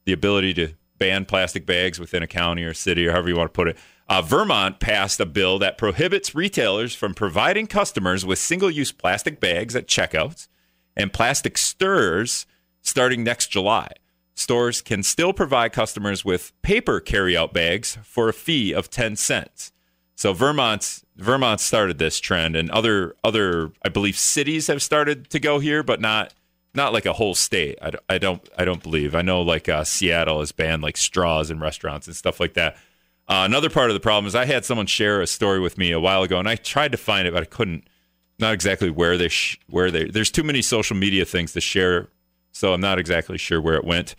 [0.03, 3.47] the ability to ban plastic bags within a county or city or however you want
[3.47, 3.77] to put it
[4.09, 9.39] uh, Vermont passed a bill that prohibits retailers from providing customers with single use plastic
[9.39, 10.47] bags at checkouts
[10.95, 12.45] and plastic stirrers
[12.81, 13.89] starting next July.
[14.35, 19.71] Stores can still provide customers with paper carryout bags for a fee of 10 cents.
[20.15, 25.39] So Vermont's Vermont started this trend and other other I believe cities have started to
[25.39, 26.33] go here but not
[26.73, 27.77] not like a whole state.
[27.81, 29.15] I, I don't I don't believe.
[29.15, 32.77] I know like uh, Seattle has banned like straws in restaurants and stuff like that.
[33.27, 35.91] Uh, another part of the problem is I had someone share a story with me
[35.91, 37.87] a while ago, and I tried to find it, but I couldn't.
[38.39, 40.05] Not exactly where they sh- where they.
[40.05, 42.09] There's too many social media things to share,
[42.51, 44.15] so I'm not exactly sure where it went.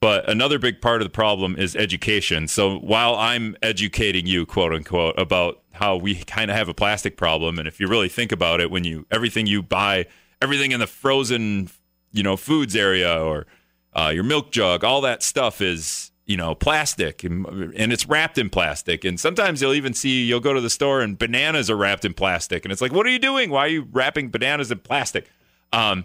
[0.00, 2.46] But another big part of the problem is education.
[2.48, 7.16] So while I'm educating you, quote unquote, about how we kind of have a plastic
[7.16, 10.06] problem, and if you really think about it, when you everything you buy,
[10.40, 11.68] everything in the frozen,
[12.12, 13.46] you know, foods area or
[13.92, 18.36] uh, your milk jug, all that stuff is you know, plastic and, and, it's wrapped
[18.36, 19.02] in plastic.
[19.02, 22.12] And sometimes you'll even see, you'll go to the store and bananas are wrapped in
[22.12, 22.66] plastic.
[22.66, 23.48] And it's like, what are you doing?
[23.48, 25.26] Why are you wrapping bananas in plastic?
[25.72, 26.04] Um,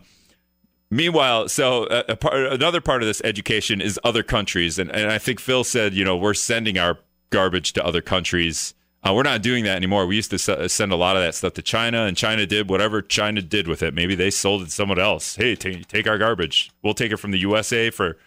[0.90, 4.80] meanwhile, so a, a part, another part of this education is other countries.
[4.80, 8.74] And, and I think Phil said, you know, we're sending our garbage to other countries.
[9.04, 10.06] Uh, we're not doing that anymore.
[10.06, 13.02] We used to send a lot of that stuff to China, and China did whatever
[13.02, 13.94] China did with it.
[13.94, 15.36] Maybe they sold it to someone else.
[15.36, 16.72] Hey, t- take our garbage.
[16.82, 18.18] We'll take it from the USA for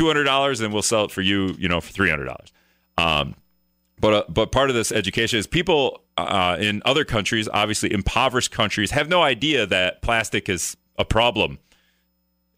[0.00, 2.52] two hundred dollars, and we'll sell it for you, you know, for three hundred dollars.
[2.96, 3.34] Um,
[4.00, 8.50] but uh, but part of this education is people uh, in other countries, obviously impoverished
[8.50, 11.58] countries, have no idea that plastic is a problem.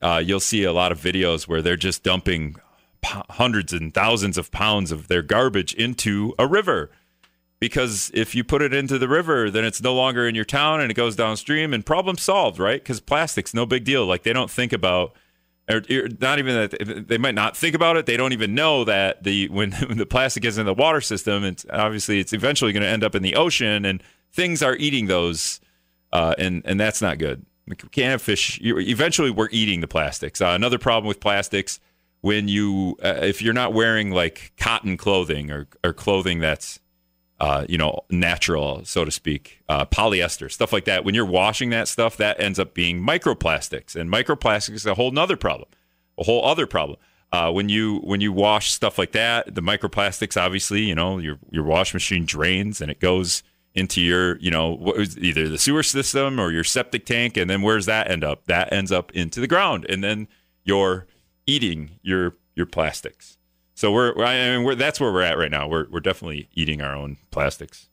[0.01, 2.55] Uh, you'll see a lot of videos where they're just dumping
[3.03, 6.93] p- hundreds and thousands of pounds of their garbage into a river.
[7.59, 10.81] Because if you put it into the river, then it's no longer in your town
[10.81, 12.81] and it goes downstream and problem solved, right?
[12.81, 14.07] Because plastic's no big deal.
[14.07, 15.15] Like they don't think about
[15.71, 15.83] or,
[16.21, 18.07] not even that they might not think about it.
[18.07, 21.45] They don't even know that the when, when the plastic is in the water system,
[21.45, 25.07] it's obviously it's eventually going to end up in the ocean, and things are eating
[25.07, 25.61] those,
[26.13, 27.45] uh, and and that's not good.
[27.67, 28.59] We can't have fish.
[28.63, 30.41] Eventually, we're eating the plastics.
[30.41, 31.79] Uh, another problem with plastics,
[32.23, 36.81] when you uh, if you're not wearing like cotton clothing or or clothing that's
[37.43, 41.05] uh, you know natural so to speak uh, polyester stuff like that.
[41.05, 45.11] When you're washing that stuff that ends up being microplastics and microplastics is a whole
[45.11, 45.69] nother problem
[46.17, 46.99] a whole other problem.
[47.33, 51.39] Uh, when you when you wash stuff like that the microplastics obviously you know your
[51.51, 53.43] your wash machine drains and it goes
[53.75, 57.87] into your you know either the sewer system or your septic tank and then where's
[57.87, 58.47] that end up?
[58.47, 60.29] That ends up into the ground and then
[60.63, 61.09] you're
[61.47, 63.39] eating your your plastics
[63.83, 66.81] so we're I mean we're that's where we're at right now we're we're definitely eating
[66.81, 67.89] our own plastics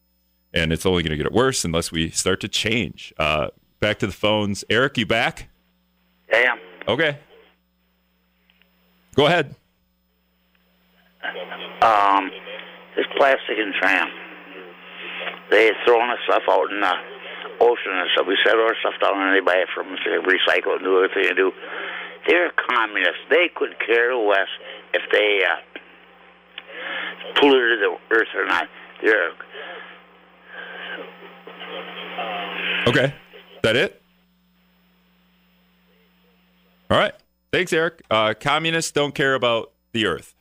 [0.54, 3.48] and it's only going to get worse unless we start to change uh
[3.80, 5.50] back to the phones eric you back
[6.32, 6.56] Yeah.
[6.88, 7.18] okay
[9.16, 9.56] go ahead
[11.82, 12.30] Um,
[12.96, 14.08] this plastic and tram.
[15.50, 16.94] They throwing the stuff out in the
[17.62, 18.28] ocean and stuff.
[18.28, 20.00] We set our stuff down and they buy it from us.
[20.06, 21.52] They recycle and do everything they do.
[22.28, 23.24] They're communists.
[23.30, 24.52] They could care less
[24.94, 25.79] if they uh,
[27.36, 28.68] polluted the earth or not.
[29.04, 29.32] They're
[32.88, 33.06] okay.
[33.06, 34.02] Is that it?
[36.90, 37.14] All right.
[37.52, 38.02] Thanks eric.
[38.10, 40.36] Uh communists don't care about the earth.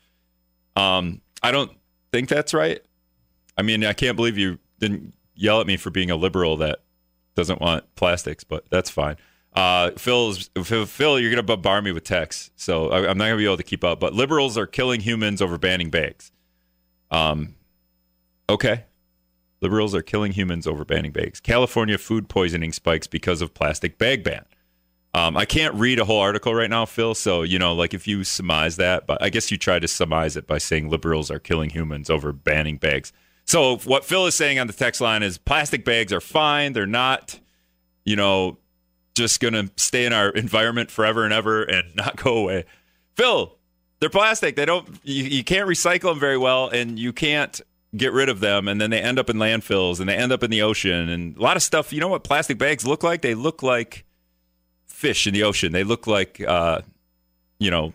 [0.77, 1.73] Um i don't
[2.13, 2.83] think that's right.
[3.57, 6.81] I mean i can't believe you didn't yell at me for being a liberal that
[7.35, 9.17] doesn't want plastics but that's fine.
[9.55, 13.37] Uh phil's phil, phil you're gonna bombard me with texts so I, i'm not gonna
[13.37, 16.31] be able to keep up but liberals are killing humans over banning bags
[17.11, 17.55] um
[18.49, 18.85] okay
[19.61, 21.41] Liberals are killing humans over banning bags.
[21.41, 24.45] California food poisoning spikes because of plastic bag ban.
[25.15, 27.15] Um, I can't read a whole article right now, Phil.
[27.15, 30.37] So you know, like if you surmise that, but I guess you try to surmise
[30.37, 33.13] it by saying liberals are killing humans over banning bags.
[33.47, 36.75] So what Phil is saying on the text line is plastic bags are fine.
[36.75, 37.41] They're not,
[38.05, 38.59] you know,
[39.15, 42.65] just gonna stay in our environment forever and ever and not go away.
[43.17, 43.58] Phil,
[44.01, 44.57] they're plastic.
[44.57, 44.89] They don't.
[45.03, 47.61] You, you can't recycle them very well, and you can't
[47.97, 50.43] get rid of them and then they end up in landfills and they end up
[50.43, 53.23] in the ocean and a lot of stuff you know what plastic bags look like?
[53.23, 54.05] They look like
[54.87, 55.73] fish in the ocean.
[55.73, 56.83] They look like uh
[57.59, 57.95] you know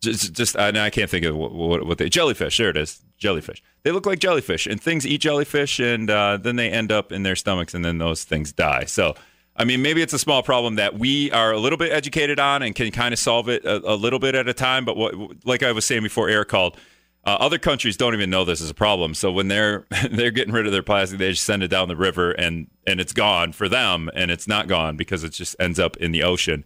[0.00, 2.56] just just I, I can't think of what, what, what they jellyfish.
[2.56, 3.02] There it is.
[3.18, 3.62] Jellyfish.
[3.82, 7.22] They look like jellyfish and things eat jellyfish and uh, then they end up in
[7.22, 8.84] their stomachs and then those things die.
[8.86, 9.14] So
[9.56, 12.62] I mean, maybe it's a small problem that we are a little bit educated on
[12.62, 14.84] and can kind of solve it a, a little bit at a time.
[14.84, 15.14] But what,
[15.46, 16.76] like I was saying before, Eric called,
[17.24, 19.14] uh, other countries don't even know this is a problem.
[19.14, 21.96] So when they're they're getting rid of their plastic, they just send it down the
[21.96, 25.78] river and and it's gone for them, and it's not gone because it just ends
[25.78, 26.64] up in the ocean,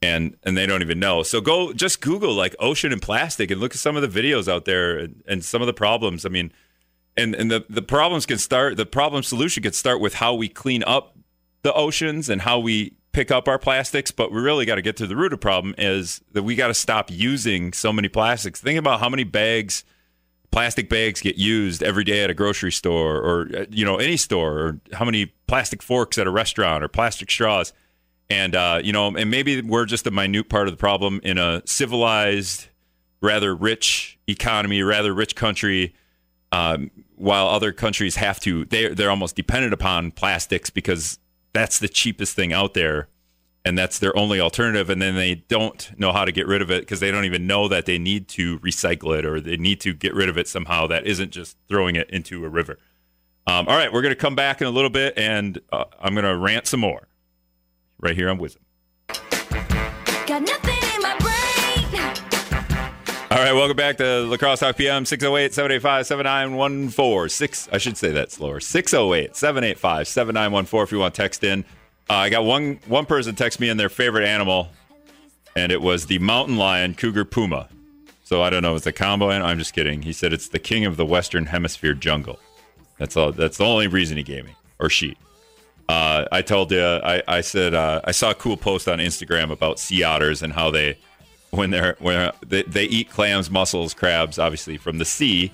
[0.00, 1.22] and and they don't even know.
[1.22, 4.48] So go just Google like ocean and plastic and look at some of the videos
[4.48, 6.24] out there and, and some of the problems.
[6.24, 6.52] I mean,
[7.16, 8.78] and and the the problems can start.
[8.78, 11.18] The problem solution can start with how we clean up
[11.62, 14.96] the oceans and how we pick up our plastics, but we really got to get
[14.96, 18.08] to the root of the problem is that we got to stop using so many
[18.08, 18.60] plastics.
[18.60, 19.84] Think about how many bags,
[20.50, 24.16] plastic bags get used every day at a grocery store or uh, you know any
[24.16, 27.72] store, or how many plastic forks at a restaurant or plastic straws,
[28.30, 31.38] and uh, you know, and maybe we're just a minute part of the problem in
[31.38, 32.68] a civilized,
[33.20, 35.94] rather rich economy, rather rich country.
[36.50, 41.18] Um, while other countries have to, they they're almost dependent upon plastics because
[41.52, 43.08] that's the cheapest thing out there
[43.64, 46.70] and that's their only alternative and then they don't know how to get rid of
[46.70, 49.80] it because they don't even know that they need to recycle it or they need
[49.80, 52.78] to get rid of it somehow that isn't just throwing it into a river.
[53.46, 56.14] Um, all right we're going to come back in a little bit and uh, i'm
[56.14, 57.08] going to rant some more.
[57.98, 58.56] Right here on WIZM.
[60.26, 60.71] Got nothing
[63.44, 68.60] right welcome back to La Crosse talk pm 608-785-7914 six i should say that slower
[68.60, 71.64] 608-785-7914 if you want to text in.
[72.08, 74.68] Uh, i got one one person text me in their favorite animal
[75.56, 77.68] and it was the mountain lion cougar puma.
[78.22, 80.02] So i don't know it's a combo and i'm just kidding.
[80.02, 82.38] He said it's the king of the western hemisphere jungle.
[82.98, 85.16] That's all that's the only reason he gave me or she.
[85.88, 89.50] Uh, i told you i, I said uh, i saw a cool post on instagram
[89.50, 90.96] about sea otters and how they
[91.52, 95.52] when they're when they, they eat clams mussels crabs obviously from the sea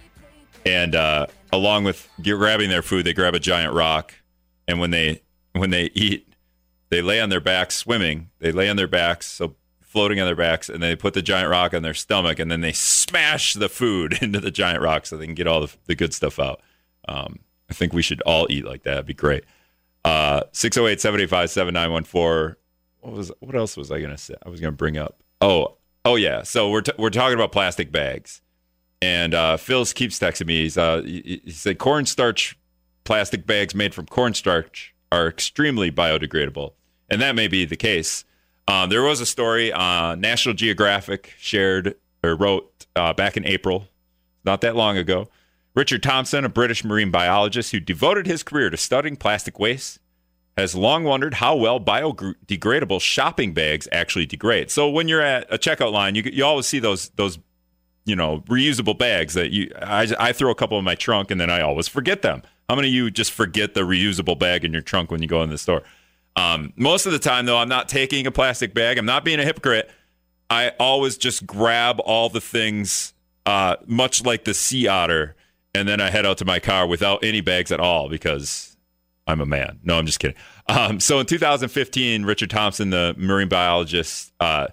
[0.66, 4.14] and uh, along with grabbing their food they grab a giant rock
[4.66, 5.20] and when they
[5.52, 6.28] when they eat
[6.90, 8.30] they lay on their backs swimming.
[8.38, 11.50] They lay on their backs, so floating on their backs, and they put the giant
[11.50, 15.16] rock on their stomach, and then they smash the food into the giant rock so
[15.16, 16.60] they can get all the, the good stuff out.
[17.06, 18.94] Um, I think we should all eat like that.
[18.94, 19.44] It'd be great.
[20.04, 22.56] Uh, 608 785 7914.
[23.00, 24.34] What was what else was I gonna say?
[24.44, 25.22] I was gonna bring up.
[25.40, 25.76] Oh,
[26.08, 26.42] oh yeah.
[26.42, 28.40] So we're t- we're talking about plastic bags,
[29.02, 30.62] and uh, Phil keeps texting me.
[30.62, 32.58] He's uh, he, he said cornstarch
[33.04, 36.72] plastic bags made from cornstarch are extremely biodegradable,
[37.08, 38.24] and that may be the case.
[38.66, 43.88] Uh, there was a story uh, National Geographic shared or wrote uh, back in April,
[44.44, 45.28] not that long ago.
[45.74, 50.00] Richard Thompson, a British marine biologist who devoted his career to studying plastic waste,
[50.58, 54.70] has long wondered how well biodegradable shopping bags actually degrade.
[54.70, 57.38] So when you're at a checkout line, you you always see those those
[58.04, 61.40] you know reusable bags that you I, I throw a couple in my trunk and
[61.40, 62.42] then I always forget them.
[62.68, 65.42] How many of you just forget the reusable bag in your trunk when you go
[65.42, 65.84] in the store?
[66.36, 68.98] Um, most of the time, though, I'm not taking a plastic bag.
[68.98, 69.90] I'm not being a hypocrite.
[70.50, 73.14] I always just grab all the things,
[73.46, 75.34] uh, much like the sea otter,
[75.74, 78.76] and then I head out to my car without any bags at all because
[79.28, 79.78] I'm a man.
[79.84, 80.36] No, I'm just kidding.
[80.66, 84.68] Um, so in 2015, Richard Thompson, the marine biologist, uh,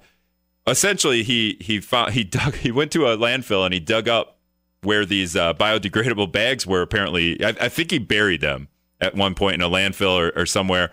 [0.66, 4.40] essentially he he found he dug he went to a landfill and he dug up
[4.82, 6.82] where these uh, biodegradable bags were.
[6.82, 8.70] Apparently, I, I think he buried them
[9.02, 10.92] at one point in a landfill or, or somewhere.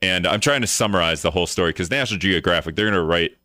[0.00, 3.36] And I'm trying to summarize the whole story because National Geographic they're going to write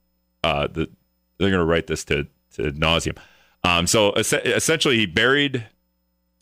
[0.43, 0.89] uh, the
[1.37, 2.25] they're going to write this to
[2.55, 3.17] to nauseum.
[3.63, 5.65] Um, so es- essentially, he buried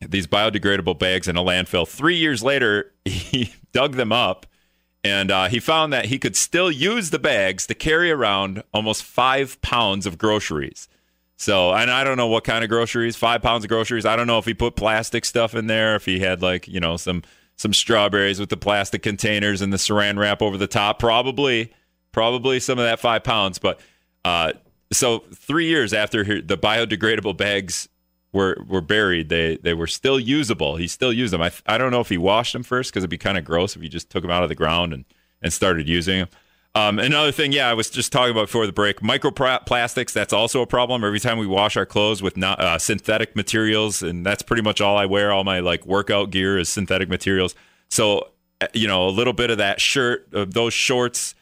[0.09, 1.87] these biodegradable bags in a landfill.
[1.87, 4.45] Three years later, he dug them up,
[5.03, 9.03] and uh, he found that he could still use the bags to carry around almost
[9.03, 10.87] five pounds of groceries.
[11.37, 14.05] So, and I don't know what kind of groceries, five pounds of groceries.
[14.05, 16.79] I don't know if he put plastic stuff in there, if he had like, you
[16.79, 17.23] know, some
[17.57, 20.99] some strawberries with the plastic containers and the saran wrap over the top.
[20.99, 21.73] Probably,
[22.11, 23.59] probably some of that five pounds.
[23.59, 23.79] But
[24.23, 24.53] uh,
[24.91, 27.87] so three years after he- the biodegradable bags
[28.35, 30.75] were were buried, they they were still usable.
[30.75, 31.41] He still used them.
[31.41, 33.75] I I don't know if he washed them first because it'd be kind of gross
[33.75, 35.05] if he just took them out of the ground and
[35.41, 36.29] and started using them.
[36.75, 38.99] Um, another thing, yeah, I was just talking about before the break.
[38.99, 41.05] Microplastics, that's also a problem.
[41.05, 44.81] Every time we wash our clothes with not, uh, synthetic materials, and that's pretty much
[44.81, 45.31] all I wear.
[45.31, 47.55] All my like workout gear is synthetic materials.
[47.89, 51.33] So, uh, you know, a little bit of that shirt, of those shorts,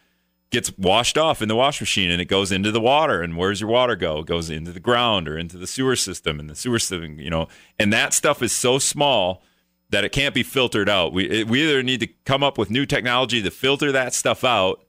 [0.54, 3.22] gets washed off in the wash machine, and it goes into the water.
[3.22, 4.20] And where's your water go?
[4.20, 7.30] It goes into the ground or into the sewer system, and the sewer system, you
[7.30, 9.42] know, and that stuff is so small
[9.90, 11.12] that it can't be filtered out.
[11.12, 14.44] We it, we either need to come up with new technology to filter that stuff
[14.44, 14.86] out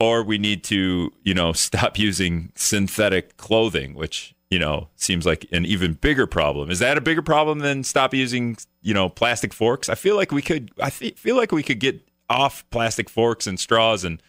[0.00, 5.46] or we need to, you know, stop using synthetic clothing, which, you know, seems like
[5.52, 6.70] an even bigger problem.
[6.70, 9.88] Is that a bigger problem than stop using, you know, plastic forks?
[9.88, 13.46] I feel like we could I fe- feel like we could get off plastic forks
[13.46, 14.20] and straws and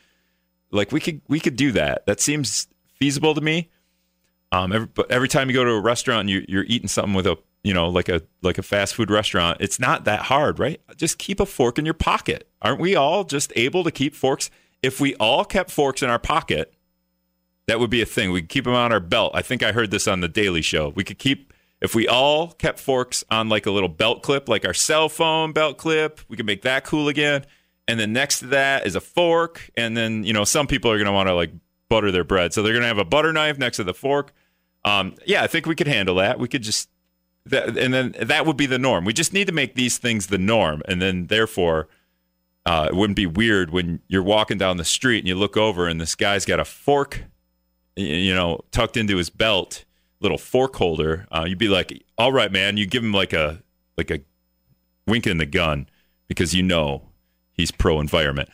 [0.74, 2.06] like we could we could do that.
[2.06, 3.70] That seems feasible to me.
[4.52, 7.26] Um, every, every time you go to a restaurant, and you, you're eating something with
[7.26, 9.58] a, you know, like a like a fast food restaurant.
[9.60, 10.82] It's not that hard, right?
[10.96, 12.48] Just keep a fork in your pocket.
[12.62, 14.50] Aren't we all just able to keep forks?
[14.82, 16.74] If we all kept forks in our pocket,
[17.68, 18.32] that would be a thing.
[18.32, 19.32] We could keep them on our belt.
[19.34, 20.90] I think I heard this on the Daily Show.
[20.90, 24.66] We could keep if we all kept forks on like a little belt clip, like
[24.66, 26.22] our cell phone belt clip.
[26.28, 27.46] We could make that cool again.
[27.88, 29.70] And then next to that is a fork.
[29.76, 31.52] And then you know some people are going to want to like
[31.90, 34.34] butter their bread, so they're going to have a butter knife next to the fork.
[34.86, 36.40] Um, yeah, I think we could handle that.
[36.40, 36.90] We could just
[37.46, 39.06] that, and then that would be the norm.
[39.06, 41.90] We just need to make these things the norm, and then therefore,
[42.66, 45.88] uh, it wouldn't be weird when you're walking down the street and you look over
[45.88, 47.26] and this guy's got a fork,
[47.98, 49.84] you know, tucked into his belt,
[50.22, 51.28] little fork holder.
[51.32, 53.62] Uh, you'd be like, "All right, man." You give him like a
[53.98, 54.22] like a
[55.06, 55.88] wink in the gun
[56.28, 57.10] because you know
[57.54, 58.50] he's pro environment.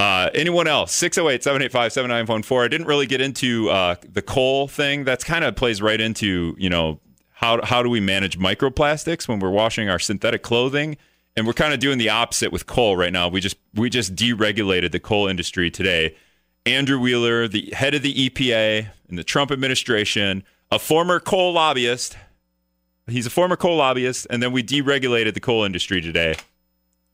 [0.00, 0.92] Uh, anyone else?
[0.94, 2.64] 608 785 7914.
[2.64, 5.04] I didn't really get into uh, the coal thing.
[5.04, 7.00] That's kind of plays right into, you know,
[7.32, 10.96] how, how do we manage microplastics when we're washing our synthetic clothing?
[11.36, 13.28] And we're kind of doing the opposite with coal right now.
[13.28, 16.16] We just we just deregulated the coal industry today.
[16.66, 22.16] Andrew Wheeler, the head of the EPA in the Trump administration, a former coal lobbyist.
[23.06, 26.36] He's a former coal lobbyist, and then we deregulated the coal industry today.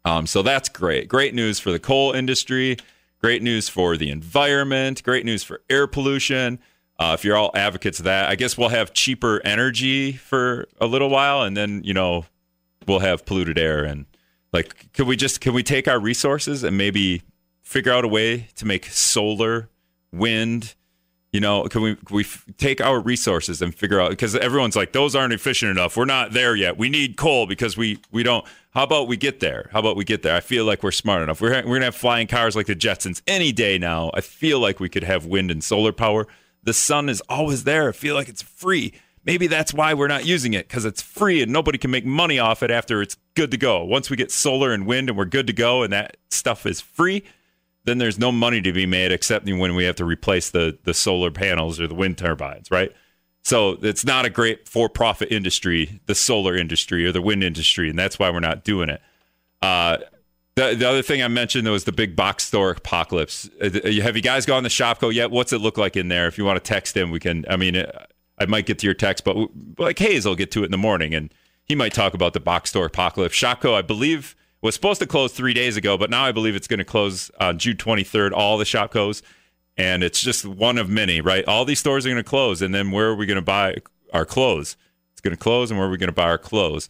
[0.07, 1.09] Um, so that's great.
[1.09, 2.77] Great news for the coal industry.
[3.21, 5.03] Great news for the environment.
[5.03, 6.61] Great news for air pollution.
[6.97, 10.87] Uh, if you're all advocates of that, I guess we'll have cheaper energy for a
[10.87, 12.25] little while, and then you know
[12.87, 13.83] we'll have polluted air.
[13.83, 14.07] And
[14.53, 17.23] like, could we just can we take our resources and maybe
[17.63, 19.69] figure out a way to make solar,
[20.13, 20.77] wind?
[21.33, 24.77] You know, can we can we f- take our resources and figure out because everyone's
[24.77, 25.97] like those aren't efficient enough.
[25.97, 26.79] We're not there yet.
[26.79, 28.47] We need coal because we we don't.
[28.71, 29.69] How about we get there?
[29.73, 30.35] How about we get there?
[30.35, 31.41] I feel like we're smart enough.
[31.41, 34.11] We're we're gonna have flying cars like the Jetsons any day now.
[34.15, 36.27] I feel like we could have wind and solar power.
[36.63, 37.89] The sun is always there.
[37.89, 38.93] I feel like it's free.
[39.25, 42.39] Maybe that's why we're not using it because it's free and nobody can make money
[42.39, 43.85] off it after it's good to go.
[43.85, 46.81] Once we get solar and wind and we're good to go and that stuff is
[46.81, 47.25] free,
[47.87, 50.93] then there's no money to be made except when we have to replace the the
[50.93, 52.93] solar panels or the wind turbines, right?
[53.43, 57.97] So it's not a great for-profit industry, the solar industry or the wind industry, and
[57.97, 59.01] that's why we're not doing it.
[59.63, 59.99] Uh,
[60.57, 63.49] the, the other thing I mentioned was the big box store apocalypse.
[63.63, 63.71] Uh,
[64.03, 65.31] Have you guys gone to Shopko yet?
[65.31, 66.27] What's it look like in there?
[66.27, 67.45] If you want to text him, we can.
[67.49, 68.07] I mean, uh,
[68.39, 69.37] I might get to your text, but
[69.79, 71.33] like Hayes will get to it in the morning, and
[71.65, 73.37] he might talk about the box store apocalypse.
[73.37, 74.35] Shopko, I believe,
[74.67, 77.31] was supposed to close three days ago, but now I believe it's going to close
[77.41, 78.33] on June 23rd.
[78.33, 79.23] All the Shopkos,
[79.77, 81.47] and it's just one of many, right?
[81.47, 83.77] All these stores are going to close, and then where are we going to buy
[84.13, 84.77] our clothes?
[85.13, 86.89] It's going to close, and where are we going to buy our clothes?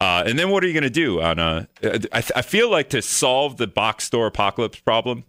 [0.00, 1.68] Uh, and then what are you going to do on a?
[1.82, 5.24] I, I feel like to solve the box store apocalypse problem,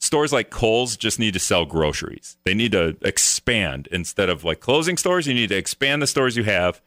[0.00, 2.36] stores like Kohl's just need to sell groceries.
[2.44, 5.26] They need to expand instead of like closing stores.
[5.26, 6.82] You need to expand the stores you have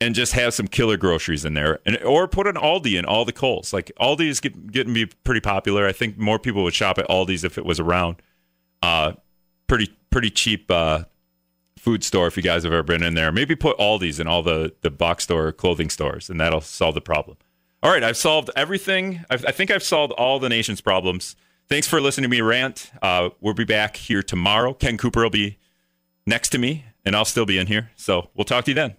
[0.00, 3.24] and just have some killer groceries in there, and or put an Aldi in all
[3.24, 3.72] the Kohl's.
[3.72, 5.86] Like Aldi is get, getting to be pretty popular.
[5.86, 8.16] I think more people would shop at Aldi's if it was around.
[8.82, 9.12] Uh,
[9.66, 11.04] pretty pretty cheap uh,
[11.78, 13.32] food store if you guys have ever been in there.
[13.32, 17.00] Maybe put Aldi's in all the the box store clothing stores, and that'll solve the
[17.00, 17.36] problem.
[17.82, 19.24] All right, I've solved everything.
[19.28, 21.36] I've, I think I've solved all the nation's problems.
[21.68, 22.90] Thanks for listening to me rant.
[23.02, 24.72] Uh, we'll be back here tomorrow.
[24.72, 25.58] Ken Cooper will be
[26.26, 27.90] next to me, and I'll still be in here.
[27.96, 28.94] So we'll talk to you then.